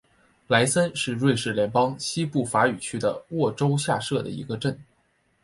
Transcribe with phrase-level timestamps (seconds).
[0.47, 4.75] 莱森是瑞士联邦西部法语区的沃州下设的一个镇。